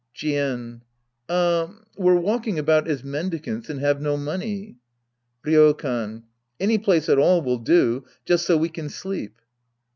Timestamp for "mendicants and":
3.03-3.79